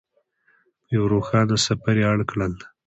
[0.81, 2.53] په یوه روښانه سفر یې اړ کړل.